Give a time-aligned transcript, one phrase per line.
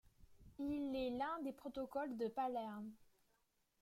[0.57, 2.89] Il est l’un des protocoles de Palerme.